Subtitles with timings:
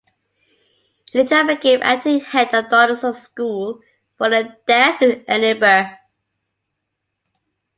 [1.11, 3.81] He later became acting head of Donaldson's School
[4.17, 5.95] for the Deaf in Edinburgh.